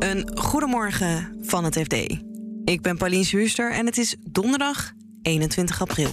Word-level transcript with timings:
Een 0.00 0.30
goedemorgen 0.34 1.36
van 1.42 1.64
het 1.64 1.78
FD. 1.78 1.94
Ik 2.64 2.82
ben 2.82 2.96
Pauline 2.96 3.26
Huuster 3.30 3.72
en 3.72 3.86
het 3.86 3.98
is 3.98 4.16
donderdag 4.20 4.92
21 5.22 5.80
april. 5.80 6.12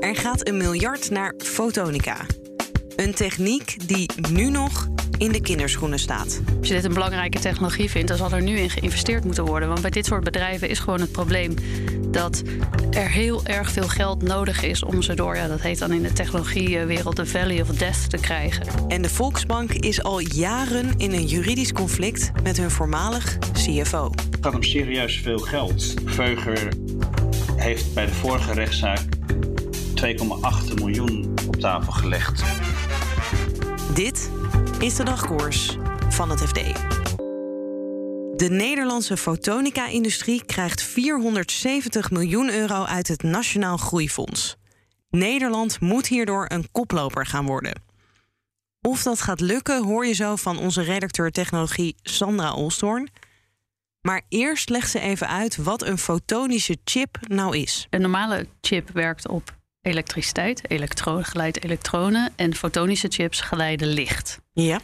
Er 0.00 0.16
gaat 0.16 0.48
een 0.48 0.56
miljard 0.56 1.10
naar 1.10 1.34
fotonica. 1.38 2.26
Een 2.96 3.14
techniek 3.14 3.88
die 3.88 4.10
nu 4.32 4.50
nog 4.50 4.88
in 5.24 5.32
de 5.32 5.40
kinderschoenen 5.40 5.98
staat. 5.98 6.40
Als 6.58 6.68
je 6.68 6.74
dit 6.74 6.84
een 6.84 6.94
belangrijke 6.94 7.38
technologie 7.38 7.90
vindt, 7.90 8.08
dan 8.08 8.16
zal 8.16 8.32
er 8.32 8.42
nu 8.42 8.56
in 8.56 8.70
geïnvesteerd 8.70 9.24
moeten 9.24 9.44
worden. 9.44 9.68
Want 9.68 9.80
bij 9.80 9.90
dit 9.90 10.06
soort 10.06 10.24
bedrijven 10.24 10.68
is 10.68 10.78
gewoon 10.78 11.00
het 11.00 11.12
probleem 11.12 11.54
dat 12.10 12.42
er 12.90 13.10
heel 13.10 13.44
erg 13.44 13.70
veel 13.70 13.88
geld 13.88 14.22
nodig 14.22 14.62
is 14.62 14.82
om 14.82 15.02
ze 15.02 15.14
door, 15.14 15.36
ja, 15.36 15.48
dat 15.48 15.60
heet 15.60 15.78
dan 15.78 15.92
in 15.92 16.02
de 16.02 16.12
technologiewereld 16.12 17.16
de 17.16 17.26
Valley 17.26 17.60
of 17.60 17.68
Death 17.68 18.10
te 18.10 18.16
krijgen. 18.16 18.66
En 18.88 19.02
de 19.02 19.08
Volksbank 19.08 19.72
is 19.72 20.02
al 20.02 20.18
jaren 20.18 20.94
in 20.96 21.12
een 21.12 21.26
juridisch 21.26 21.72
conflict 21.72 22.30
met 22.42 22.56
hun 22.56 22.70
voormalig 22.70 23.38
CFO. 23.52 24.10
Het 24.30 24.38
gaat 24.40 24.54
om 24.54 24.62
serieus 24.62 25.20
veel 25.20 25.38
geld. 25.38 25.94
Veuger 26.04 26.68
heeft 27.56 27.94
bij 27.94 28.06
de 28.06 28.14
vorige 28.14 28.52
rechtszaak 28.52 29.04
2,8 29.94 30.74
miljoen 30.74 31.34
op 31.46 31.56
tafel 31.56 31.92
gelegd. 31.92 32.42
Dit 33.94 34.30
is 34.84 34.96
de 34.96 35.04
dagkoers 35.04 35.76
van 36.08 36.30
het 36.30 36.40
FD. 36.40 36.54
De 38.38 38.48
Nederlandse 38.50 39.16
fotonica-industrie 39.16 40.44
krijgt 40.44 40.82
470 40.82 42.10
miljoen 42.10 42.50
euro 42.50 42.84
uit 42.84 43.08
het 43.08 43.22
Nationaal 43.22 43.76
Groeifonds. 43.76 44.56
Nederland 45.10 45.80
moet 45.80 46.06
hierdoor 46.06 46.46
een 46.48 46.70
koploper 46.72 47.26
gaan 47.26 47.46
worden. 47.46 47.82
Of 48.80 49.02
dat 49.02 49.20
gaat 49.20 49.40
lukken, 49.40 49.84
hoor 49.84 50.06
je 50.06 50.12
zo 50.12 50.36
van 50.36 50.58
onze 50.58 50.82
redacteur 50.82 51.30
technologie 51.30 51.96
Sandra 52.02 52.54
Olstorn. 52.54 53.10
Maar 54.00 54.22
eerst 54.28 54.68
legt 54.68 54.90
ze 54.90 55.00
even 55.00 55.28
uit 55.28 55.56
wat 55.56 55.82
een 55.82 55.98
fotonische 55.98 56.78
chip 56.84 57.18
nou 57.28 57.56
is. 57.56 57.86
Een 57.90 58.00
normale 58.00 58.46
chip 58.60 58.90
werkt 58.90 59.28
op 59.28 59.54
elektriciteit, 59.84 60.62
geleidt 61.24 61.64
elektronen. 61.64 62.32
En 62.36 62.54
fotonische 62.54 63.08
chips 63.08 63.40
geleiden 63.40 63.88
licht. 63.88 64.40
Ja. 64.52 64.80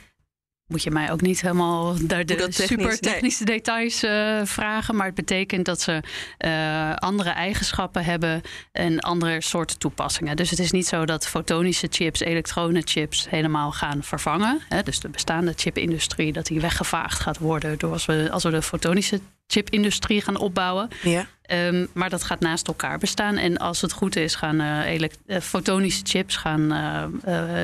Moet 0.70 0.82
je 0.82 0.90
mij 0.90 1.12
ook 1.12 1.20
niet 1.20 1.40
helemaal 1.40 1.96
daar 2.02 2.26
de 2.26 2.34
technisch? 2.34 2.66
super 2.66 2.98
technische 2.98 3.44
details 3.44 4.02
eh, 4.02 4.40
vragen. 4.44 4.96
Maar 4.96 5.06
het 5.06 5.14
betekent 5.14 5.64
dat 5.64 5.80
ze 5.80 6.02
eh, 6.38 6.94
andere 6.94 7.30
eigenschappen 7.30 8.04
hebben 8.04 8.42
en 8.72 9.00
andere 9.00 9.40
soorten 9.42 9.78
toepassingen. 9.78 10.36
Dus 10.36 10.50
het 10.50 10.58
is 10.58 10.70
niet 10.70 10.86
zo 10.86 11.04
dat 11.04 11.27
fotonische 11.27 11.86
chips, 11.90 12.20
elektronenchips 12.20 13.30
helemaal 13.30 13.72
gaan 13.72 14.02
vervangen. 14.02 14.60
Hè? 14.68 14.82
Dus 14.82 15.00
de 15.00 15.08
bestaande 15.08 15.52
chipindustrie, 15.56 16.32
dat 16.32 16.46
die 16.46 16.60
weggevaagd 16.60 17.20
gaat 17.20 17.38
worden 17.38 17.78
door 17.78 17.92
als 17.92 18.06
we, 18.06 18.28
als 18.30 18.42
we 18.42 18.50
de 18.50 18.62
fotonische 18.62 19.20
chipindustrie 19.46 20.20
gaan 20.20 20.36
opbouwen. 20.36 20.88
Ja. 21.02 21.27
Um, 21.66 21.88
maar 21.92 22.10
dat 22.10 22.22
gaat 22.22 22.40
naast 22.40 22.66
elkaar 22.66 22.98
bestaan. 22.98 23.36
En 23.36 23.56
als 23.56 23.80
het 23.80 23.92
goed 23.92 24.16
is, 24.16 24.34
gaan 24.34 24.60
uh, 24.60 24.98
uh, 24.98 25.40
fotonische 25.40 26.02
chips 26.05 26.36
gaan, 26.36 26.72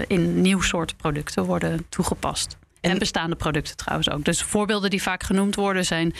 in 0.07 0.41
nieuw 0.41 0.61
soort 0.61 0.97
producten 0.97 1.45
worden 1.45 1.87
toegepast. 1.89 2.57
En, 2.87 2.93
en 2.93 2.99
bestaande 2.99 3.37
producten 3.37 3.77
trouwens 3.77 4.11
ook. 4.11 4.25
Dus 4.25 4.43
voorbeelden 4.43 4.91
die 4.91 5.03
vaak 5.03 5.23
genoemd 5.23 5.55
worden 5.55 5.85
zijn 5.85 6.15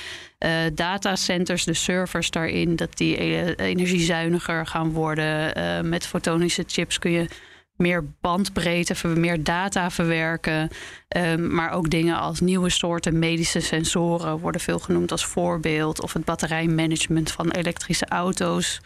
datacenters, 0.75 1.65
de 1.65 1.75
servers 1.75 2.31
daarin, 2.31 2.77
dat 2.77 2.97
die 2.97 3.17
energiezuiniger 3.57 4.67
gaan 4.67 4.93
worden. 4.93 5.53
met 5.89 6.07
fotonische 6.07 6.65
chips 6.67 6.99
kun 6.99 7.11
je 7.11 7.29
meer 7.77 8.05
bandbreedte, 8.21 9.09
meer 9.09 9.43
data 9.43 9.91
verwerken. 9.91 10.71
Um, 11.17 11.55
maar 11.55 11.71
ook 11.71 11.91
dingen 11.91 12.19
als 12.19 12.41
nieuwe 12.41 12.71
soorten 12.71 13.19
medische 13.19 13.61
sensoren 13.61 14.39
worden 14.39 14.61
veel 14.61 14.79
genoemd 14.79 15.11
als 15.11 15.25
voorbeeld. 15.25 16.03
Of 16.03 16.13
het 16.13 16.25
batterijmanagement 16.25 17.33
van 17.33 17.51
elektrische 17.51 18.07
auto's 18.07 18.81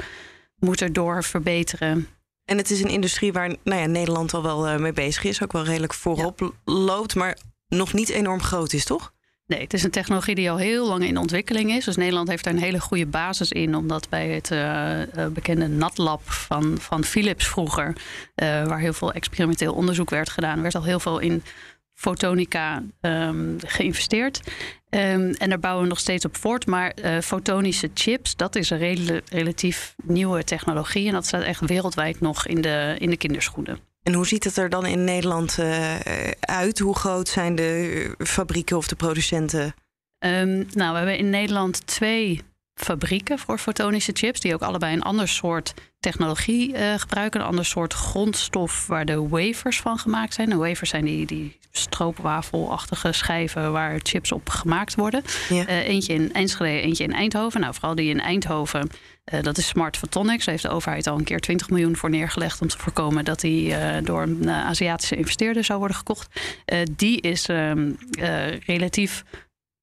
moet 0.59 0.83
erdoor 0.83 1.25
verbeteren. 1.25 2.09
En 2.45 2.57
het 2.57 2.71
is 2.71 2.83
een 2.83 2.91
industrie 2.91 3.33
waar 3.33 3.57
nou 3.65 3.81
ja, 3.81 3.87
Nederland 3.87 4.35
al 4.35 4.43
wel 4.43 4.79
mee 4.79 4.93
bezig 4.93 5.25
is, 5.25 5.43
ook 5.43 5.53
wel 5.53 5.65
redelijk 5.65 5.95
voorop 5.95 6.41
ja. 6.41 6.51
loopt, 6.65 7.15
maar 7.15 7.37
nog 7.71 7.93
niet 7.93 8.09
enorm 8.09 8.43
groot 8.43 8.73
is, 8.73 8.85
toch? 8.85 9.13
Nee, 9.47 9.61
het 9.61 9.75
is 9.75 9.83
een 9.83 9.91
technologie 9.91 10.35
die 10.35 10.51
al 10.51 10.57
heel 10.57 10.87
lang 10.87 11.05
in 11.05 11.17
ontwikkeling 11.17 11.71
is. 11.71 11.85
Dus 11.85 11.97
Nederland 11.97 12.29
heeft 12.29 12.45
daar 12.45 12.53
een 12.53 12.61
hele 12.61 12.81
goede 12.81 13.07
basis 13.07 13.53
in, 13.53 13.75
omdat 13.75 14.09
bij 14.09 14.29
het 14.29 14.51
uh, 14.51 15.27
bekende 15.33 15.69
NatLab 15.69 16.31
van, 16.31 16.79
van 16.79 17.05
Philips 17.05 17.47
vroeger, 17.47 17.87
uh, 17.89 17.97
waar 18.67 18.79
heel 18.79 18.93
veel 18.93 19.13
experimenteel 19.13 19.75
onderzoek 19.75 20.11
werd 20.11 20.31
gedaan, 20.31 20.63
werd 20.63 20.75
al 20.75 20.85
heel 20.85 21.01
veel 21.01 21.19
in 21.19 21.43
fotonica 21.95 22.83
um, 23.01 23.57
geïnvesteerd. 23.67 24.41
Um, 24.91 25.33
en 25.33 25.49
daar 25.49 25.61
bouwen 25.61 25.83
we 25.83 25.89
nog 25.89 25.99
steeds 25.99 26.25
op 26.25 26.37
voort. 26.37 26.67
Maar 26.67 26.93
uh, 27.05 27.19
fotonische 27.19 27.91
chips, 27.95 28.37
dat 28.37 28.57
is 28.57 28.71
een 28.71 28.79
rel 28.79 29.21
relatief 29.29 29.95
nieuwe 30.03 30.45
technologie. 30.45 31.07
En 31.07 31.13
dat 31.13 31.27
staat 31.27 31.43
echt 31.43 31.61
wereldwijd 31.61 32.21
nog 32.21 32.47
in 32.47 32.61
de, 32.61 32.97
in 32.99 33.11
de 33.11 33.17
kinderschoenen. 33.17 33.90
En 34.11 34.17
hoe 34.17 34.27
ziet 34.27 34.45
het 34.45 34.57
er 34.57 34.69
dan 34.69 34.87
in 34.87 35.05
Nederland 35.05 35.57
uh, 35.61 35.95
uit? 36.41 36.79
Hoe 36.79 36.97
groot 36.97 37.29
zijn 37.29 37.55
de 37.55 38.15
fabrieken 38.19 38.77
of 38.77 38.89
de 38.89 38.97
producenten? 38.97 39.75
Um, 40.19 40.67
nou, 40.73 40.91
we 40.91 40.97
hebben 40.97 41.19
in 41.19 41.31
Nederland 41.31 41.87
twee 41.87 42.41
fabrieken 42.81 43.39
voor 43.39 43.59
fotonische 43.59 44.13
chips, 44.15 44.41
die 44.41 44.55
ook 44.55 44.63
allebei 44.63 44.95
een 44.95 45.03
ander 45.03 45.29
soort 45.29 45.75
technologie 46.01 46.73
uh, 46.73 46.95
gebruiken, 46.95 47.41
een 47.41 47.47
ander 47.47 47.65
soort 47.65 47.93
grondstof 47.93 48.87
waar 48.87 49.05
de 49.05 49.29
wafers 49.29 49.81
van 49.81 49.99
gemaakt 49.99 50.35
zijn. 50.35 50.49
De 50.49 50.57
wafers 50.57 50.91
zijn 50.91 51.05
die, 51.05 51.27
die 51.27 51.59
stroopwafelachtige 51.71 53.13
schijven 53.13 53.73
waar 53.73 54.01
chips 54.03 54.33
op 54.33 54.49
gemaakt 54.49 54.95
worden. 54.95 55.23
Ja. 55.49 55.69
Uh, 55.69 55.89
eentje 55.89 56.13
in 56.13 56.33
Enschede, 56.33 56.81
eentje 56.81 57.05
in 57.05 57.13
Eindhoven. 57.13 57.61
Nou, 57.61 57.75
vooral 57.75 57.95
die 57.95 58.11
in 58.11 58.21
Eindhoven. 58.21 58.89
Uh, 59.35 59.43
dat 59.43 59.59
is 59.59 59.67
Smart 59.67 59.97
Photonics. 59.97 60.45
Daar 60.45 60.55
heeft 60.55 60.67
de 60.67 60.75
overheid 60.75 61.07
al 61.07 61.19
een 61.19 61.25
keer 61.25 61.41
20 61.41 61.71
miljoen 61.71 61.97
voor 61.97 62.11
neergelegd 62.11 62.61
om 62.61 62.69
te 62.69 62.79
voorkomen 62.79 63.25
dat 63.25 63.41
die 63.41 63.75
door 64.03 64.23
een 64.23 64.51
Aziatische 64.51 65.17
investeerder 65.17 65.65
zou 65.65 65.79
worden 65.79 65.97
gekocht. 65.97 66.41
die 66.97 67.21
is 67.21 67.49
um, 67.49 67.99
relatief 68.67 69.25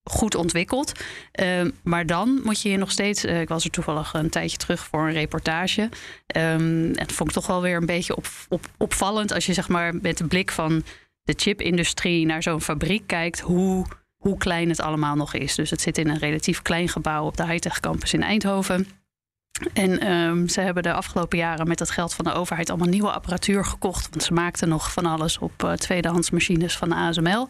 goed 0.10 0.36
ontwikkeld. 0.36 0.92
Um, 1.40 1.74
maar 1.84 2.06
dan 2.06 2.40
moet 2.44 2.62
je 2.62 2.70
je 2.70 2.78
nog 2.78 2.92
steeds. 2.92 3.26
Uh, 3.26 3.42
ik 3.42 3.50
was 3.50 3.64
er 3.64 3.70
toevallig 3.70 4.14
een 4.14 4.30
tijdje 4.30 4.58
terug 4.58 4.84
voor 4.86 5.08
een 5.08 5.14
reportage. 5.14 5.82
Um, 5.82 5.92
en 6.28 6.94
dat 6.94 7.12
vond 7.12 7.30
ik 7.30 7.36
toch 7.36 7.48
wel 7.48 7.62
weer 7.62 7.78
een 7.78 7.86
beetje 7.86 8.16
op, 8.16 8.28
op, 8.50 8.66
opvallend. 8.78 9.34
Als 9.34 9.46
je 9.46 9.54
zeg 9.54 9.68
maar 9.68 9.96
met 9.96 10.18
de 10.18 10.28
blik 10.28 10.52
van 10.52 10.84
de 11.24 11.34
chipindustrie 11.36 12.26
naar 12.26 12.44
zo'n 12.44 12.62
fabriek 12.62 13.08
kijkt. 13.08 13.40
Hoe, 13.40 13.86
hoe 14.18 14.38
klein 14.38 14.70
het 14.70 14.82
allemaal 14.82 15.16
nog 15.16 15.34
is. 15.34 15.56
Dus 15.56 15.70
het 15.70 15.82
zit 15.82 15.98
in 15.98 16.10
een 16.10 16.20
relatief 16.20 16.62
klein 16.62 16.90
gebouw 16.90 17.26
op 17.26 17.38
de 17.38 17.46
Hightech 17.46 17.80
Campus 17.80 18.14
in 18.14 18.24
Eindhoven. 18.24 18.88
En 19.74 20.12
um, 20.12 20.48
ze 20.48 20.62
hebben 20.62 20.84
de 20.84 20.94
afgelopen 20.94 21.38
jaren 21.38 21.68
met 21.68 21.80
het 21.80 21.90
geld 21.90 22.14
van 22.14 22.26
de 22.26 22.34
overheid 22.34 22.70
allemaal 22.70 22.88
nieuwe 22.88 23.12
apparatuur 23.12 23.66
gekocht. 23.66 24.10
Want 24.10 24.24
ze 24.24 24.34
maakten 24.34 24.70
nog 24.70 24.94
van 24.94 25.06
alles 25.06 25.38
op 25.38 25.64
uh, 25.64 25.74
tweedehands 25.74 26.30
machines 26.30 26.78
van 26.78 26.90
de 26.90 26.96
ASML. 26.96 27.48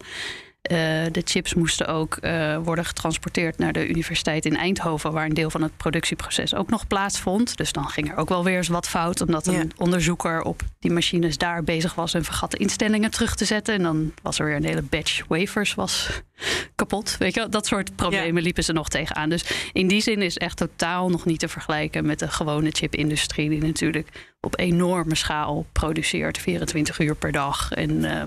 Uh, 0.72 0.78
de 1.12 1.22
chips 1.24 1.54
moesten 1.54 1.88
ook 1.88 2.18
uh, 2.22 2.58
worden 2.58 2.86
getransporteerd 2.86 3.58
naar 3.58 3.74
de 3.74 3.88
universiteit 3.88 4.46
in 4.46 4.58
Eindhoven, 4.58 5.12
waar 5.12 5.26
een 5.26 5.34
deel 5.34 5.50
van 5.50 5.62
het 5.62 5.78
productieproces 5.78 6.56
ook 6.56 6.70
nog 6.70 6.88
plaatsvond. 6.88 7.58
Dus 7.58 7.72
dan 7.72 7.88
ging 7.88 8.12
er 8.12 8.18
ook 8.18 8.30
wel 8.30 8.44
weer 8.44 8.58
eens 8.58 8.68
wat 8.68 8.88
fout, 8.88 9.22
omdat 9.22 9.48
een 9.48 9.54
ja. 9.54 9.66
onderzoeker 9.78 10.42
op 10.42 10.62
die 10.80 10.92
machines 10.92 11.38
daar 11.38 11.64
bezig 11.64 11.96
was 11.96 12.14
en 12.14 12.24
vergat 12.24 12.52
de 12.52 12.58
instellingen 12.58 13.12
terug 13.12 13.36
te 13.36 13.46
zetten. 13.46 13.74
En 13.74 13.84
dan 13.84 14.14
was 14.22 14.40
er 14.40 14.46
weer 14.46 14.56
een 14.56 14.66
hele 14.66 14.82
batch 14.82 15.24
wafers 15.28 15.76
was 15.76 16.10
kapot. 16.76 17.16
Weet 17.20 17.34
je, 17.34 17.50
dat 17.50 17.66
soort 17.66 17.96
problemen 17.96 18.36
ja. 18.36 18.42
liepen 18.42 18.64
ze 18.64 18.74
nog 18.74 18.90
tegenaan. 18.90 19.30
Dus 19.30 19.70
in 19.74 19.88
die 19.88 20.02
zin 20.02 20.22
is 20.22 20.38
echt 20.38 20.58
totaal 20.58 21.10
nog 21.10 21.26
niet 21.26 21.40
te 21.40 21.48
vergelijken 21.48 22.06
met 22.06 22.20
de 22.20 22.28
gewone 22.28 22.70
chipindustrie, 22.72 23.50
die 23.50 23.62
natuurlijk 23.62 24.36
op 24.42 24.60
enorme 24.60 25.16
schaal 25.16 25.66
produceert, 25.72 26.38
24 26.38 27.00
uur 27.00 27.16
per 27.16 27.32
dag. 27.32 27.72
En 27.72 27.92
uh, 27.92 28.24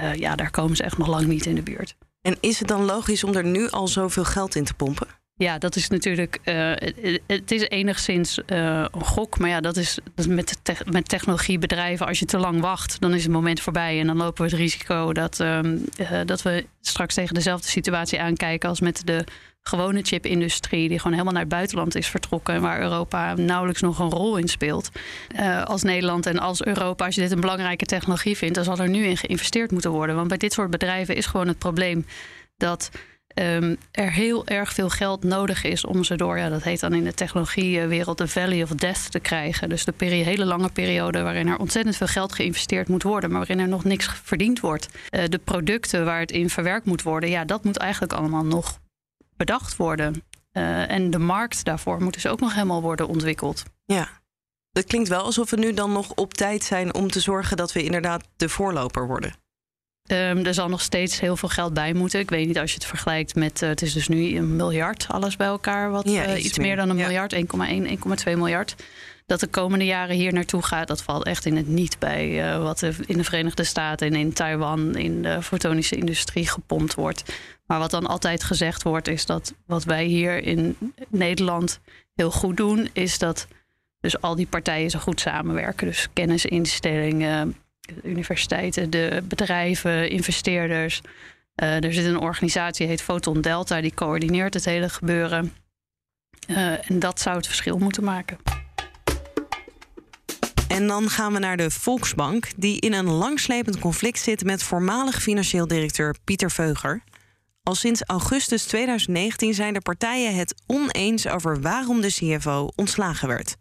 uh, 0.00 0.14
ja, 0.14 0.36
daar 0.36 0.50
komen 0.50 0.76
ze 0.76 0.82
echt 0.82 0.98
nog 0.98 1.06
lang 1.06 1.26
niet 1.26 1.46
in 1.46 1.54
de 1.54 1.62
buurt. 1.62 1.96
En 2.22 2.36
is 2.40 2.58
het 2.58 2.68
dan 2.68 2.84
logisch 2.84 3.24
om 3.24 3.34
er 3.34 3.44
nu 3.44 3.70
al 3.70 3.88
zoveel 3.88 4.24
geld 4.24 4.54
in 4.54 4.64
te 4.64 4.74
pompen? 4.74 5.06
Ja, 5.34 5.58
dat 5.58 5.76
is 5.76 5.88
natuurlijk. 5.88 6.38
Uh, 6.44 6.72
het, 7.26 7.50
is 7.50 7.68
enigszins 7.68 8.38
uh, 8.38 8.84
een 8.90 9.04
gok. 9.04 9.38
Maar 9.38 9.48
ja, 9.48 9.60
dat 9.60 9.76
is, 9.76 9.98
met, 10.28 10.58
te 10.62 10.74
met 10.90 11.08
technologiebedrijven. 11.08 12.06
Als 12.06 12.18
je 12.18 12.24
te 12.24 12.38
lang 12.38 12.60
wacht, 12.60 13.00
dan 13.00 13.14
is 13.14 13.22
het 13.22 13.32
moment 13.32 13.60
voorbij. 13.60 14.00
En 14.00 14.06
dan 14.06 14.16
lopen 14.16 14.44
we 14.44 14.50
het 14.50 14.60
risico 14.60 15.12
dat, 15.12 15.40
uh, 15.40 15.60
dat 16.24 16.42
we 16.42 16.66
straks 16.80 17.14
tegen 17.14 17.34
dezelfde 17.34 17.68
situatie 17.68 18.20
aankijken 18.20 18.68
als 18.68 18.80
met 18.80 19.02
de 19.04 19.24
gewone 19.62 20.02
chipindustrie, 20.02 20.88
die 20.88 20.98
gewoon 20.98 21.12
helemaal 21.12 21.32
naar 21.32 21.42
het 21.42 21.52
buitenland 21.52 21.94
is 21.94 22.06
vertrokken. 22.06 22.54
En 22.54 22.60
waar 22.60 22.80
Europa 22.80 23.34
nauwelijks 23.34 23.80
nog 23.80 23.98
een 23.98 24.10
rol 24.10 24.36
in 24.36 24.48
speelt. 24.48 24.90
Uh, 25.40 25.62
als 25.62 25.82
Nederland 25.82 26.26
en 26.26 26.38
als 26.38 26.64
Europa, 26.64 27.04
als 27.04 27.14
je 27.14 27.20
dit 27.20 27.30
een 27.30 27.40
belangrijke 27.40 27.84
technologie 27.84 28.36
vindt, 28.36 28.54
dan 28.54 28.64
zal 28.64 28.78
er 28.78 28.88
nu 28.88 29.04
in 29.04 29.16
geïnvesteerd 29.16 29.70
moeten 29.70 29.90
worden. 29.90 30.16
Want 30.16 30.28
bij 30.28 30.36
dit 30.36 30.52
soort 30.52 30.70
bedrijven 30.70 31.16
is 31.16 31.26
gewoon 31.26 31.48
het 31.48 31.58
probleem 31.58 32.06
dat 32.56 32.90
um, 33.34 33.76
er 33.90 34.12
heel 34.12 34.46
erg 34.46 34.72
veel 34.72 34.88
geld 34.88 35.24
nodig 35.24 35.64
is 35.64 35.84
om 35.84 36.04
ze 36.04 36.16
door, 36.16 36.38
ja, 36.38 36.48
dat 36.48 36.62
heet 36.62 36.80
dan 36.80 36.94
in 36.94 37.04
de 37.04 37.14
technologiewereld 37.14 38.18
de 38.18 38.28
Valley 38.28 38.62
of 38.62 38.68
Death 38.68 39.10
te 39.10 39.20
krijgen. 39.20 39.68
Dus 39.68 39.84
de 39.84 40.04
hele 40.04 40.44
lange 40.44 40.70
periode 40.72 41.22
waarin 41.22 41.48
er 41.48 41.58
ontzettend 41.58 41.96
veel 41.96 42.06
geld 42.06 42.32
geïnvesteerd 42.32 42.88
moet 42.88 43.02
worden, 43.02 43.30
maar 43.30 43.38
waarin 43.38 43.60
er 43.60 43.68
nog 43.68 43.84
niks 43.84 44.08
verdiend 44.22 44.60
wordt. 44.60 44.88
Uh, 45.10 45.24
de 45.28 45.38
producten 45.38 46.04
waar 46.04 46.20
het 46.20 46.30
in 46.30 46.50
verwerkt 46.50 46.86
moet 46.86 47.02
worden, 47.02 47.30
ja, 47.30 47.44
dat 47.44 47.64
moet 47.64 47.76
eigenlijk 47.76 48.12
allemaal 48.12 48.44
nog 48.44 48.80
bedacht 49.44 49.76
worden. 49.76 50.22
Uh, 50.52 50.90
en 50.90 51.10
de 51.10 51.18
markt 51.18 51.64
daarvoor 51.64 52.02
moet 52.02 52.14
dus 52.14 52.26
ook 52.26 52.40
nog 52.40 52.54
helemaal 52.54 52.82
worden 52.82 53.08
ontwikkeld. 53.08 53.62
Ja, 53.84 54.08
het 54.72 54.86
klinkt 54.86 55.08
wel 55.08 55.22
alsof 55.22 55.50
we 55.50 55.56
nu 55.56 55.74
dan 55.74 55.92
nog 55.92 56.12
op 56.14 56.34
tijd 56.34 56.64
zijn 56.64 56.94
om 56.94 57.10
te 57.10 57.20
zorgen 57.20 57.56
dat 57.56 57.72
we 57.72 57.82
inderdaad 57.82 58.24
de 58.36 58.48
voorloper 58.48 59.06
worden. 59.06 59.34
Um, 60.10 60.44
er 60.44 60.54
zal 60.54 60.68
nog 60.68 60.80
steeds 60.80 61.20
heel 61.20 61.36
veel 61.36 61.48
geld 61.48 61.74
bij 61.74 61.92
moeten. 61.92 62.20
Ik 62.20 62.30
weet 62.30 62.46
niet 62.46 62.58
als 62.58 62.70
je 62.70 62.76
het 62.76 62.86
vergelijkt 62.86 63.34
met. 63.34 63.62
Uh, 63.62 63.68
het 63.68 63.82
is 63.82 63.92
dus 63.92 64.08
nu 64.08 64.36
een 64.36 64.56
miljard, 64.56 65.06
alles 65.08 65.36
bij 65.36 65.46
elkaar. 65.46 65.90
Wat, 65.90 66.08
ja, 66.08 66.28
uh, 66.28 66.44
iets, 66.44 66.58
meer. 66.58 66.76
dan 66.76 66.88
een 66.88 66.96
miljard, 66.96 67.34
1,1, 67.34 67.40
1,2 67.40 67.44
miljard. 68.24 68.74
Dat 69.26 69.40
de 69.40 69.46
komende 69.46 69.84
jaren 69.84 70.16
hier 70.16 70.32
naartoe 70.32 70.62
gaat, 70.62 70.88
dat 70.88 71.02
valt 71.02 71.24
echt 71.24 71.46
in 71.46 71.56
het 71.56 71.68
niet 71.68 71.98
bij 71.98 72.54
uh, 72.54 72.62
wat 72.62 72.82
in 72.82 73.16
de 73.16 73.24
Verenigde 73.24 73.64
Staten 73.64 74.06
en 74.06 74.14
in 74.14 74.32
Taiwan 74.32 74.96
in 74.96 75.22
de 75.22 75.42
fotonische 75.42 75.96
industrie 75.96 76.48
gepompt 76.48 76.94
wordt. 76.94 77.34
Maar 77.66 77.78
wat 77.78 77.90
dan 77.90 78.06
altijd 78.06 78.44
gezegd 78.44 78.82
wordt, 78.82 79.08
is 79.08 79.26
dat 79.26 79.54
wat 79.66 79.84
wij 79.84 80.04
hier 80.04 80.42
in 80.44 80.76
Nederland 81.08 81.80
heel 82.14 82.30
goed 82.30 82.56
doen, 82.56 82.88
is 82.92 83.18
dat 83.18 83.46
dus 84.00 84.20
al 84.20 84.34
die 84.34 84.46
partijen 84.46 84.90
zo 84.90 84.98
goed 84.98 85.20
samenwerken. 85.20 85.86
Dus 85.86 86.08
kennisinstellingen, 86.12 87.56
universiteiten, 88.02 88.90
de 88.90 89.22
bedrijven, 89.24 90.10
investeerders. 90.10 91.00
Uh, 91.62 91.84
er 91.84 91.92
zit 91.92 92.04
een 92.04 92.18
organisatie, 92.18 92.86
heet 92.86 93.02
Photon 93.02 93.40
Delta, 93.40 93.80
die 93.80 93.94
coördineert 93.94 94.54
het 94.54 94.64
hele 94.64 94.88
gebeuren. 94.88 95.54
Uh, 96.46 96.90
en 96.90 96.98
dat 96.98 97.20
zou 97.20 97.36
het 97.36 97.46
verschil 97.46 97.78
moeten 97.78 98.04
maken. 98.04 98.38
En 100.68 100.86
dan 100.86 101.10
gaan 101.10 101.32
we 101.32 101.38
naar 101.38 101.56
de 101.56 101.70
Volksbank, 101.70 102.48
die 102.56 102.80
in 102.80 102.92
een 102.92 103.10
langslepend 103.10 103.78
conflict 103.78 104.18
zit 104.18 104.44
met 104.44 104.62
voormalig 104.62 105.22
financieel 105.22 105.66
directeur 105.66 106.16
Pieter 106.24 106.50
Veuger. 106.50 107.02
Al 107.62 107.74
sinds 107.74 108.04
augustus 108.04 108.64
2019 108.64 109.54
zijn 109.54 109.74
de 109.74 109.80
partijen 109.80 110.34
het 110.34 110.62
oneens 110.66 111.28
over 111.28 111.60
waarom 111.60 112.00
de 112.00 112.08
CFO 112.08 112.68
ontslagen 112.76 113.28
werd. 113.28 113.56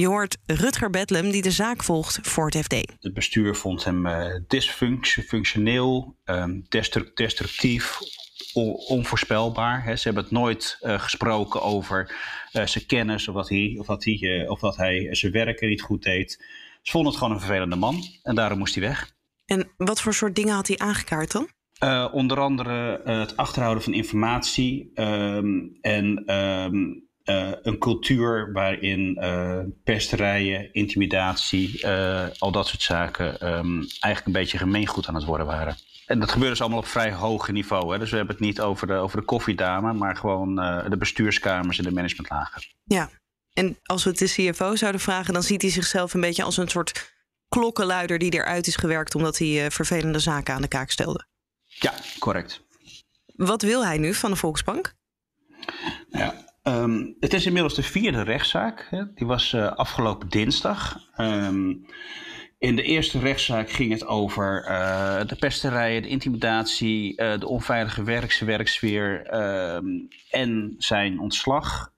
Je 0.00 0.06
hoort 0.06 0.36
Rutger 0.46 0.90
Bedlem 0.90 1.30
die 1.30 1.42
de 1.42 1.50
zaak 1.50 1.82
volgt 1.82 2.18
voor 2.22 2.46
het 2.46 2.56
FD. 2.56 2.74
Het 3.00 3.14
bestuur 3.14 3.56
vond 3.56 3.84
hem 3.84 4.06
uh, 4.06 4.26
dysfunctioneel, 4.46 6.16
um, 6.24 6.64
destructief, 7.14 7.98
onvoorspelbaar. 8.88 9.84
He, 9.84 9.96
ze 9.96 10.02
hebben 10.04 10.22
het 10.22 10.32
nooit 10.32 10.78
uh, 10.80 11.00
gesproken 11.00 11.62
over 11.62 12.14
uh, 12.52 12.66
zijn 12.66 12.86
kennis 12.86 13.28
of 13.28 13.34
dat 13.34 13.48
hij, 13.48 13.76
of 13.78 13.86
dat 13.86 14.04
hij, 14.04 14.48
of 14.48 14.60
dat 14.60 14.76
hij 14.76 15.14
zijn 15.14 15.32
werk 15.32 15.60
niet 15.60 15.82
goed 15.82 16.02
deed. 16.02 16.44
Ze 16.82 16.90
vonden 16.90 17.10
het 17.10 17.20
gewoon 17.20 17.34
een 17.34 17.40
vervelende 17.40 17.76
man 17.76 18.02
en 18.22 18.34
daarom 18.34 18.58
moest 18.58 18.74
hij 18.74 18.84
weg. 18.84 19.12
En 19.44 19.70
wat 19.76 20.00
voor 20.00 20.14
soort 20.14 20.34
dingen 20.34 20.54
had 20.54 20.68
hij 20.68 20.78
aangekaart 20.78 21.32
dan? 21.32 21.48
onder 22.12 22.40
andere 22.40 23.00
het 23.04 23.36
achterhouden 23.36 23.82
van 23.82 23.92
informatie 23.92 24.90
um, 24.94 25.78
en 25.80 26.34
um, 26.34 27.09
uh, 27.30 27.52
een 27.62 27.78
cultuur 27.78 28.52
waarin 28.52 29.18
uh, 29.20 29.58
pesterijen, 29.84 30.72
intimidatie, 30.72 31.80
uh, 31.84 32.26
al 32.38 32.52
dat 32.52 32.66
soort 32.66 32.82
zaken 32.82 33.56
um, 33.56 33.78
eigenlijk 33.78 34.26
een 34.26 34.42
beetje 34.42 34.58
gemeengoed 34.58 35.08
aan 35.08 35.14
het 35.14 35.24
worden 35.24 35.46
waren. 35.46 35.76
En 36.06 36.18
dat 36.18 36.30
gebeurde 36.30 36.50
dus 36.50 36.60
allemaal 36.60 36.78
op 36.78 36.86
vrij 36.86 37.12
hoog 37.12 37.50
niveau. 37.50 37.92
Hè? 37.92 37.98
Dus 37.98 38.10
we 38.10 38.16
hebben 38.16 38.34
het 38.34 38.44
niet 38.44 38.60
over 38.60 38.86
de, 38.86 38.92
over 38.92 39.18
de 39.20 39.24
koffiedame, 39.24 39.92
maar 39.92 40.16
gewoon 40.16 40.54
de 40.88 40.96
bestuurskamers 40.98 41.78
en 41.78 41.84
de 41.84 41.92
managementlagen. 41.92 42.62
Ja, 42.84 43.10
en 43.52 43.78
als 43.82 44.04
we 44.04 44.10
het 44.10 44.18
de 44.18 44.50
CFO 44.52 44.76
zouden 44.76 45.00
vragen, 45.00 45.32
dan 45.32 45.42
ziet 45.42 45.62
hij 45.62 45.70
zichzelf 45.70 46.14
een 46.14 46.20
beetje 46.20 46.42
als 46.42 46.56
een 46.56 46.68
soort 46.68 47.12
klokkenluider 47.48 48.18
die 48.18 48.32
eruit 48.32 48.66
is 48.66 48.76
gewerkt 48.76 49.14
omdat 49.14 49.38
hij 49.38 49.70
vervelende 49.70 50.18
zaken 50.18 50.54
aan 50.54 50.62
de 50.62 50.68
kaak 50.68 50.90
stelde. 50.90 51.26
Ja, 51.64 51.94
correct. 52.18 52.62
Wat 53.26 53.62
wil 53.62 53.84
hij 53.84 53.98
nu 53.98 54.14
van 54.14 54.30
de 54.30 54.36
Volksbank? 54.36 54.94
Ja, 56.10 56.39
Um, 56.62 57.16
het 57.20 57.32
is 57.32 57.46
inmiddels 57.46 57.74
de 57.74 57.82
vierde 57.82 58.22
rechtszaak. 58.22 58.86
Hè. 58.90 59.12
Die 59.14 59.26
was 59.26 59.52
uh, 59.52 59.72
afgelopen 59.72 60.28
dinsdag. 60.28 60.98
Um, 61.16 61.86
in 62.58 62.76
de 62.76 62.82
eerste 62.82 63.18
rechtszaak 63.18 63.70
ging 63.70 63.92
het 63.92 64.06
over 64.06 64.66
uh, 64.68 65.20
de 65.26 65.36
pesterijen, 65.36 66.02
de 66.02 66.08
intimidatie, 66.08 67.22
uh, 67.22 67.38
de 67.38 67.46
onveilige 67.46 68.02
werksfeer 68.44 69.34
um, 69.34 70.08
en 70.30 70.74
zijn 70.78 71.20
ontslag. 71.20 71.92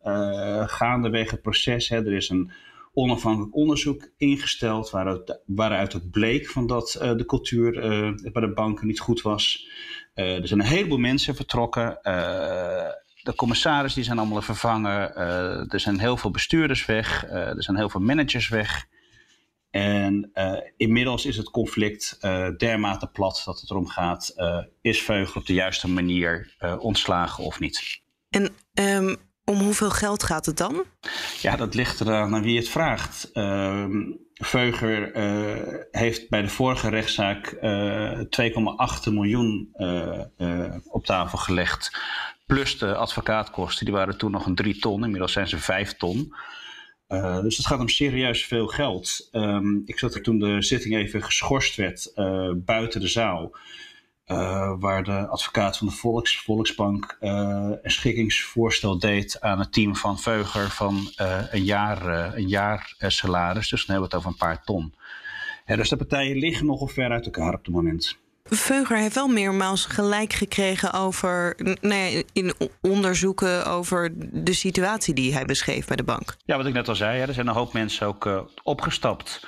gaandeweg 0.67 1.31
het 1.31 1.43
proces, 1.43 1.89
hè, 1.89 1.97
er 1.97 2.13
is 2.13 2.29
een 2.29 2.53
onafhankelijk 2.93 3.55
onderzoek 3.55 4.11
ingesteld 4.17 4.91
waaruit, 4.91 5.41
waaruit 5.47 5.93
het 5.93 6.11
bleek 6.11 6.49
van 6.49 6.67
dat 6.67 6.99
de 7.01 7.25
cultuur 7.27 7.73
bij 8.33 8.43
de 8.43 8.53
banken 8.55 8.87
niet 8.87 9.01
goed 9.01 9.23
was. 9.23 9.69
er 10.15 10.49
zijn 10.49 10.61
een 10.61 10.67
heleboel 10.67 10.99
mensen 10.99 11.35
vertrokken 11.35 11.99
de 13.23 13.35
commissaris 13.35 13.95
die 13.95 14.05
zijn 14.05 14.19
allemaal 14.19 14.43
vervangen. 14.43 15.13
Uh, 15.17 15.73
er 15.73 15.81
zijn 15.81 15.99
heel 15.99 16.17
veel 16.17 16.31
bestuurders 16.31 16.87
weg. 16.87 17.27
Uh, 17.27 17.33
er 17.33 17.63
zijn 17.63 17.77
heel 17.77 17.89
veel 17.89 18.01
managers 18.01 18.49
weg. 18.49 18.87
En 19.71 20.31
uh, 20.35 20.57
inmiddels 20.77 21.27
is 21.27 21.37
het 21.37 21.51
conflict 21.51 22.17
dermate 22.57 23.07
plat 23.07 23.43
dat 23.45 23.61
het 23.61 23.71
erom 23.71 23.89
gaat: 23.89 24.35
is 24.81 25.03
Veugel 25.03 25.41
op 25.41 25.47
de 25.47 25.55
juiste 25.55 25.89
manier 25.89 26.57
ontslagen 26.79 27.45
of 27.45 27.61
niet? 27.61 28.01
En 28.31 28.55
um, 28.75 29.17
om 29.45 29.59
hoeveel 29.59 29.91
geld 29.91 30.23
gaat 30.23 30.47
het 30.47 30.57
dan? 30.57 30.85
Ja, 31.41 31.57
dat 31.57 31.75
ligt 31.75 32.01
eraan 32.01 32.35
aan 32.35 32.43
wie 32.43 32.57
het 32.57 32.69
vraagt. 32.69 33.31
Ehm, 33.33 34.01
Veuger 34.35 35.11
heeft 35.91 36.29
bij 36.29 36.43
de 36.43 36.49
vorige 36.49 36.89
rechtszaak 36.89 37.57
2,8 38.31 39.11
miljoen 39.11 39.69
op 40.85 41.05
tafel 41.05 41.39
gelegd 41.39 41.91
Plus 42.53 42.79
de 42.79 42.95
advocaatkosten, 42.95 43.85
die 43.85 43.95
waren 43.95 44.19
toen 44.19 44.31
nog 44.31 44.47
een 44.47 44.55
drie 44.55 44.79
ton. 44.79 45.05
Inmiddels 45.05 45.33
zijn 45.33 45.49
ze 45.49 45.59
vijf 45.59 45.97
ton. 45.97 46.35
Uh, 47.09 47.41
dus 47.41 47.57
het 47.57 47.67
gaat 47.67 47.81
om 47.81 47.89
serieus 47.89 48.45
veel 48.45 48.67
geld. 48.67 49.29
Um, 49.33 49.83
ik 49.87 49.99
zat 49.99 50.15
er 50.15 50.23
toen 50.23 50.39
de 50.39 50.63
zitting 50.63 50.95
even 50.95 51.23
geschorst 51.23 51.77
werd 51.77 52.13
uh, 52.15 52.51
buiten 52.57 53.01
de 53.01 53.09
zaal. 53.09 53.57
Uh, 54.27 54.73
waar 54.79 55.05
de 55.05 55.27
advocaat 55.27 55.79
van 55.79 55.87
de 55.87 55.93
Volks, 55.93 56.41
Volksbank 56.41 57.17
een 57.21 57.79
schikkingsvoorstel 57.83 58.99
deed 58.99 59.41
aan 59.41 59.59
het 59.59 59.73
team 59.73 59.97
van 59.97 60.19
Veuger 60.19 60.71
van 60.71 61.11
een 61.51 61.65
jaar, 61.65 62.35
een 62.37 62.49
jaar 62.49 62.95
salaris. 62.99 63.69
Dus 63.69 63.87
dan 63.87 63.95
hebben 63.95 64.11
we 64.11 64.17
het 64.17 64.27
over 64.27 64.31
een 64.31 64.49
paar 64.49 64.65
ton. 64.65 64.95
dus 65.67 65.89
de 65.89 65.97
partijen 65.97 66.37
liggen 66.37 66.67
nogal 66.67 66.87
ver 66.87 67.11
uit 67.11 67.25
elkaar 67.25 67.55
op 67.55 67.65
het 67.65 67.75
moment. 67.75 68.21
Veuger 68.45 68.97
heeft 68.97 69.15
wel 69.15 69.29
meermaals 69.29 69.85
gelijk 69.85 70.33
gekregen 70.33 70.93
over 70.93 71.55
nou 71.81 71.95
ja, 71.95 72.23
in 72.33 72.55
onderzoeken 72.81 73.67
over 73.67 74.11
de 74.45 74.53
situatie 74.53 75.15
die 75.15 75.33
hij 75.33 75.45
beschreef 75.45 75.87
bij 75.87 75.97
de 75.97 76.03
bank. 76.03 76.37
Ja, 76.45 76.57
wat 76.57 76.67
ik 76.67 76.73
net 76.73 76.89
al 76.89 76.95
zei, 76.95 77.19
hè, 77.19 77.27
er 77.27 77.35
zijn 77.35 77.47
een 77.47 77.55
hoop 77.55 77.73
mensen 77.73 78.07
ook 78.07 78.27
uh, 78.27 78.41
opgestapt. 78.63 79.47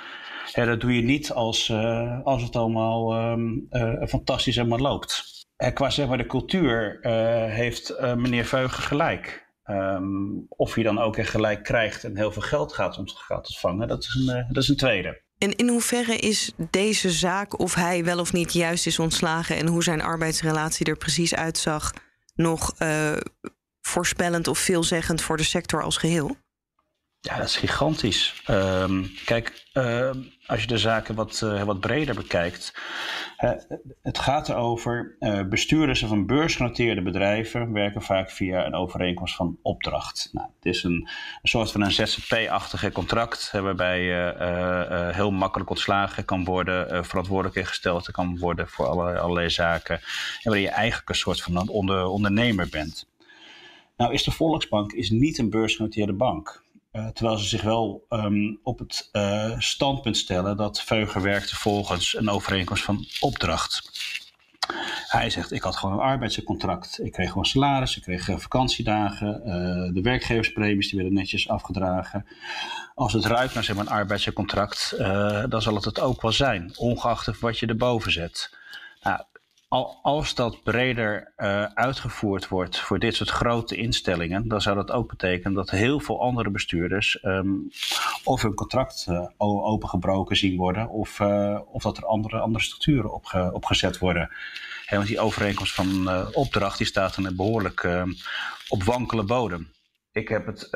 Ja, 0.53 0.65
dat 0.65 0.81
doe 0.81 0.95
je 0.95 1.01
niet 1.01 1.31
als, 1.31 1.69
uh, 1.69 2.19
als 2.23 2.43
het 2.43 2.55
allemaal 2.55 3.31
um, 3.31 3.67
uh, 3.69 4.07
fantastisch 4.07 4.55
helemaal 4.55 4.79
loopt. 4.79 5.43
En 5.55 5.73
qua 5.73 5.89
zeg 5.89 6.07
maar 6.07 6.17
de 6.17 6.25
cultuur 6.25 6.99
heeft 7.49 7.99
meneer 7.99 8.45
Veuger 8.45 8.83
gelijk. 8.83 9.43
Um, 9.65 10.45
of 10.49 10.75
je 10.75 10.83
dan 10.83 10.99
ook 10.99 11.17
echt 11.17 11.29
gelijk 11.29 11.63
krijgt 11.63 12.03
en 12.03 12.17
heel 12.17 12.31
veel 12.31 12.41
geld 12.41 12.73
gaat, 12.73 12.97
om, 12.97 13.07
gaat 13.07 13.47
ontvangen, 13.47 13.87
dat 13.87 14.03
is 14.03 14.15
een, 14.27 14.45
dat 14.47 14.63
is 14.63 14.69
een 14.69 14.77
tweede. 14.77 15.21
En 15.37 15.55
in 15.55 15.67
hoeverre 15.67 16.15
is 16.15 16.51
deze 16.69 17.11
zaak, 17.11 17.59
of 17.59 17.73
hij 17.73 18.03
wel 18.03 18.19
of 18.19 18.33
niet 18.33 18.53
juist 18.53 18.87
is 18.87 18.99
ontslagen 18.99 19.55
en 19.55 19.67
hoe 19.67 19.83
zijn 19.83 20.01
arbeidsrelatie 20.01 20.85
er 20.85 20.97
precies 20.97 21.35
uitzag, 21.35 21.93
nog 22.35 22.73
voorspellend 23.81 24.47
of 24.47 24.57
veelzeggend 24.57 25.21
voor 25.21 25.37
de 25.37 25.43
sector 25.43 25.83
als 25.83 25.97
geheel? 25.97 26.37
Ja, 27.25 27.37
dat 27.37 27.47
is 27.47 27.57
gigantisch. 27.57 28.43
Um, 28.49 29.11
kijk, 29.25 29.65
uh, 29.73 30.09
als 30.45 30.61
je 30.61 30.67
de 30.67 30.77
zaken 30.77 31.15
wat, 31.15 31.41
uh, 31.43 31.63
wat 31.63 31.79
breder 31.79 32.15
bekijkt. 32.15 32.73
Het 34.01 34.17
gaat 34.17 34.49
erover, 34.49 35.15
bestuurders 35.49 35.99
van 36.05 36.25
beursgenoteerde 36.25 37.01
bedrijven 37.01 37.71
werken 37.71 38.01
vaak 38.01 38.31
via 38.31 38.65
een 38.65 38.73
overeenkomst 38.73 39.35
van 39.35 39.57
opdracht. 39.61 40.29
Nou, 40.31 40.47
het 40.55 40.65
is 40.65 40.83
een, 40.83 40.93
een 41.41 41.49
soort 41.49 41.71
van 41.71 41.81
een 41.81 41.91
ZZP-achtige 41.91 42.91
contract, 42.91 43.51
waarbij 43.51 44.01
je 44.01 45.11
heel 45.13 45.31
makkelijk 45.31 45.69
ontslagen 45.69 46.25
kan 46.25 46.43
worden, 46.43 47.05
verantwoordelijk 47.05 47.67
gesteld 47.67 48.11
kan 48.11 48.37
worden 48.37 48.67
voor 48.67 48.85
allerlei, 48.85 49.17
allerlei 49.17 49.49
zaken. 49.49 49.95
En 49.95 50.01
waarin 50.43 50.61
je 50.61 50.69
eigenlijk 50.69 51.09
een 51.09 51.15
soort 51.15 51.41
van 51.41 51.55
een 51.55 51.69
onder, 51.69 52.05
ondernemer 52.05 52.67
bent. 52.69 53.07
Nou 53.97 54.13
is 54.13 54.23
de 54.23 54.31
Volksbank 54.31 54.91
is 54.91 55.09
niet 55.09 55.37
een 55.37 55.49
beursgenoteerde 55.49 56.13
bank. 56.13 56.63
Uh, 56.95 57.07
terwijl 57.07 57.37
ze 57.37 57.47
zich 57.47 57.61
wel 57.61 58.05
um, 58.09 58.59
op 58.63 58.79
het 58.79 59.09
uh, 59.11 59.59
standpunt 59.59 60.17
stellen 60.17 60.57
dat 60.57 60.81
Veuger 60.81 61.21
werkte 61.21 61.55
volgens 61.55 62.17
een 62.17 62.29
overeenkomst 62.29 62.83
van 62.83 63.05
opdracht. 63.19 63.93
Hij 65.07 65.29
zegt, 65.29 65.51
ik 65.51 65.61
had 65.61 65.75
gewoon 65.75 65.95
een 65.95 66.05
arbeidscontract. 66.05 66.99
Ik 67.03 67.11
kreeg 67.11 67.27
gewoon 67.27 67.45
salaris, 67.45 67.97
ik 67.97 68.03
kreeg 68.03 68.29
eh, 68.29 68.37
vakantiedagen. 68.37 69.41
De 69.93 70.01
werkgeverspremies 70.01 70.89
die 70.89 70.99
werden 70.99 71.17
netjes 71.17 71.49
afgedragen. 71.49 72.25
Als 72.95 73.13
het 73.13 73.25
ruikt 73.25 73.53
naar 73.53 73.63
zeg 73.63 73.75
maar, 73.75 73.85
een 73.85 73.91
arbeidscontract, 73.91 74.95
dan 75.49 75.61
zal 75.61 75.75
het 75.75 75.85
het 75.85 75.99
ook 75.99 76.21
wel 76.21 76.31
zijn. 76.31 76.73
Ongeacht 76.77 77.39
wat 77.39 77.59
je 77.59 77.65
erboven 77.65 78.11
zet. 78.11 78.57
Nou, 79.01 79.21
als 79.83 80.35
dat 80.35 80.63
breder 80.63 81.33
uh, 81.37 81.63
uitgevoerd 81.63 82.47
wordt 82.47 82.79
voor 82.79 82.99
dit 82.99 83.15
soort 83.15 83.29
grote 83.29 83.75
instellingen, 83.75 84.47
dan 84.47 84.61
zou 84.61 84.75
dat 84.75 84.91
ook 84.91 85.09
betekenen 85.09 85.53
dat 85.53 85.69
heel 85.69 85.99
veel 85.99 86.21
andere 86.21 86.49
bestuurders 86.49 87.23
um, 87.23 87.69
of 88.23 88.41
hun 88.41 88.53
contract 88.53 89.05
uh, 89.09 89.27
opengebroken 89.37 90.37
zien 90.37 90.57
worden, 90.57 90.89
of, 90.89 91.19
uh, 91.19 91.59
of 91.71 91.83
dat 91.83 91.97
er 91.97 92.05
andere, 92.05 92.39
andere 92.39 92.63
structuren 92.63 93.13
opge, 93.13 93.49
opgezet 93.53 93.97
worden. 93.97 94.29
Want 94.89 95.07
die 95.07 95.19
overeenkomst 95.19 95.73
van 95.73 96.09
opdracht 96.33 96.77
die 96.77 96.87
staat 96.87 97.15
dan 97.15 97.35
behoorlijk 97.35 97.83
ehm, 97.83 98.11
op 98.67 98.83
wankele 98.83 99.23
bodem. 99.23 99.67
Ik 100.11 100.27
heb 100.27 100.45
het 100.45 100.69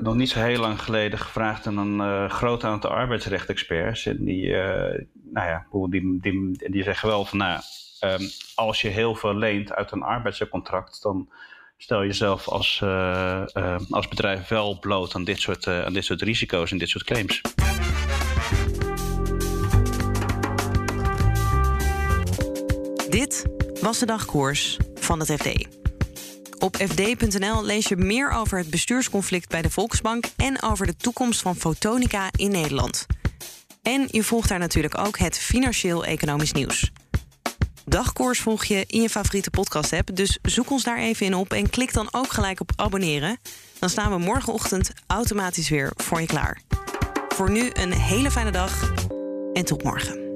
nog 0.00 0.14
niet 0.14 0.28
zo 0.28 0.40
heel 0.40 0.60
lang 0.60 0.82
geleden 0.82 1.18
gevraagd 1.18 1.66
aan 1.66 1.78
een 1.78 2.30
groot 2.30 2.64
aantal 2.64 2.90
arbeidsrechtexperts. 2.90 4.06
En 4.06 4.24
die, 4.24 4.50
nou 5.32 5.48
ja, 5.48 5.66
die, 5.88 6.20
die, 6.20 6.70
die 6.70 6.82
zeggen 6.82 7.08
wel 7.08 7.24
van 7.24 7.38
nou 7.38 7.60
um, 8.00 8.30
als 8.54 8.80
je 8.80 8.88
heel 8.88 9.14
veel 9.14 9.34
leent 9.34 9.72
uit 9.72 9.90
een 9.90 10.02
arbeidscontract, 10.02 11.02
dan 11.02 11.28
stel 11.76 12.04
jezelf 12.04 12.48
als, 12.48 12.80
uh, 12.84 13.42
uh, 13.54 13.76
als 13.90 14.08
bedrijf 14.08 14.48
wel 14.48 14.78
bloot 14.78 15.14
aan 15.14 15.24
dit, 15.24 15.40
soort, 15.40 15.66
uh, 15.66 15.84
aan 15.84 15.92
dit 15.92 16.04
soort 16.04 16.22
risico's 16.22 16.70
en 16.70 16.78
dit 16.78 16.88
soort 16.88 17.04
claims. 17.04 17.40
Dit 23.08 23.46
was 23.80 23.98
de 23.98 24.06
dagkoers 24.06 24.76
van 24.94 25.20
het 25.20 25.32
FD. 25.32 25.66
Op 26.58 26.76
fd.nl 26.76 27.64
lees 27.64 27.88
je 27.88 27.96
meer 27.96 28.30
over 28.30 28.58
het 28.58 28.70
bestuursconflict 28.70 29.48
bij 29.48 29.62
de 29.62 29.70
Volksbank 29.70 30.24
en 30.36 30.62
over 30.62 30.86
de 30.86 30.96
toekomst 30.96 31.42
van 31.42 31.56
fotonica 31.56 32.28
in 32.36 32.50
Nederland. 32.50 33.06
En 33.82 34.08
je 34.10 34.22
volgt 34.22 34.48
daar 34.48 34.58
natuurlijk 34.58 34.98
ook 34.98 35.18
het 35.18 35.38
financieel-economisch 35.38 36.52
nieuws. 36.52 36.90
Dagkoers 37.88 38.40
volg 38.40 38.64
je 38.64 38.84
in 38.86 39.02
je 39.02 39.08
favoriete 39.08 39.50
podcast-app. 39.50 40.16
Dus 40.16 40.38
zoek 40.42 40.70
ons 40.70 40.82
daar 40.82 40.98
even 40.98 41.26
in 41.26 41.34
op 41.34 41.52
en 41.52 41.70
klik 41.70 41.92
dan 41.92 42.08
ook 42.10 42.32
gelijk 42.32 42.60
op 42.60 42.70
abonneren. 42.76 43.38
Dan 43.78 43.90
staan 43.90 44.10
we 44.10 44.18
morgenochtend 44.18 44.92
automatisch 45.06 45.68
weer 45.68 45.92
voor 45.96 46.20
je 46.20 46.26
klaar. 46.26 46.60
Voor 47.28 47.50
nu 47.50 47.70
een 47.72 47.92
hele 47.92 48.30
fijne 48.30 48.50
dag 48.50 48.92
en 49.52 49.64
tot 49.64 49.82
morgen. 49.82 50.27